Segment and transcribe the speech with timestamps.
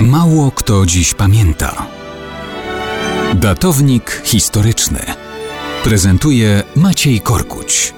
[0.00, 1.86] Mało kto dziś pamięta.
[3.34, 4.98] Datownik historyczny
[5.84, 7.94] prezentuje Maciej Korkuć.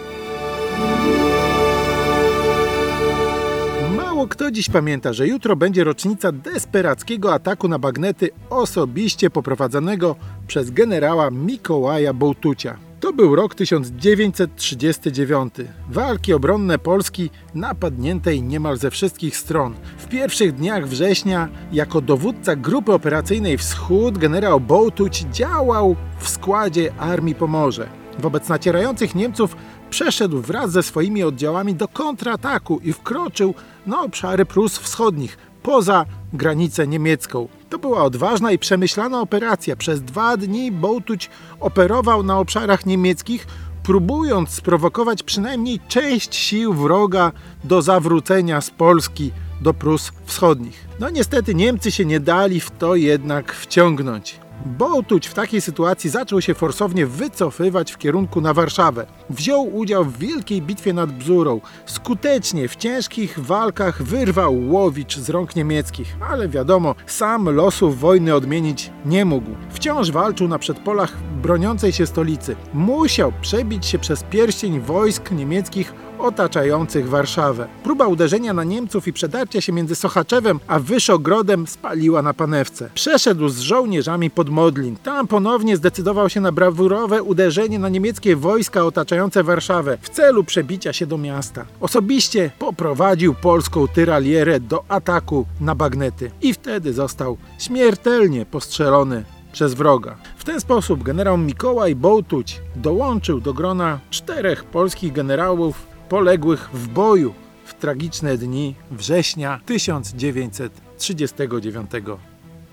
[3.97, 10.71] Mało kto dziś pamięta, że jutro będzie rocznica desperackiego ataku na bagnety osobiście poprowadzonego przez
[10.71, 12.88] generała Mikołaja Bołtucia.
[13.01, 15.55] To był rok 1939.
[15.91, 19.75] Walki obronne Polski napadniętej niemal ze wszystkich stron.
[19.99, 27.35] W pierwszych dniach września jako dowódca grupy operacyjnej Wschód generał Bołtuć działał w składzie Armii
[27.35, 27.89] Pomorze.
[28.19, 29.57] Wobec nacierających Niemców
[29.91, 33.55] przeszedł wraz ze swoimi oddziałami do kontrataku i wkroczył
[33.87, 37.49] na obszary Prus Wschodnich, poza granicę niemiecką.
[37.71, 39.77] To była odważna i przemyślana operacja.
[39.77, 43.47] Przez dwa dni Bołtuć operował na obszarach niemieckich,
[43.83, 47.33] próbując sprowokować przynajmniej część sił wroga
[47.65, 50.89] do zawrócenia z Polski do Prus Wschodnich.
[51.01, 54.41] No niestety Niemcy się nie dali w to jednak wciągnąć.
[54.67, 59.07] Bołtuć w takiej sytuacji zaczął się forsownie wycofywać w kierunku na Warszawę.
[59.31, 61.61] Wziął udział w wielkiej bitwie nad Bzurą.
[61.87, 68.91] Skutecznie w ciężkich walkach wyrwał Łowicz z rąk niemieckich, ale wiadomo, sam losów wojny odmienić
[69.07, 69.51] nie mógł.
[69.71, 72.57] Wciąż walczył na przedpolach broniącej się stolicy.
[72.75, 77.69] Musiał przebić się przez pierścień wojsk niemieckich otaczających Warszawę.
[77.83, 82.91] Próba uderzenia na Niemców i przedarcia się między Sochaczewem a Wyszogrodem spaliła na panewce.
[82.95, 84.97] Przeszedł z żołnierzami pod Modlin.
[84.97, 90.93] Tam ponownie zdecydował się na brawurowe uderzenie na niemieckie wojska otaczające Warszawę w celu przebicia
[90.93, 91.65] się do miasta.
[91.81, 100.17] Osobiście poprowadził polską tyralierę do ataku na bagnety i wtedy został śmiertelnie postrzelony przez wroga.
[100.37, 107.35] W ten sposób generał Mikołaj Bołtuć dołączył do grona czterech polskich generałów poległych w boju
[107.65, 111.91] w tragiczne dni września 1939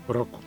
[0.08, 0.45] roku.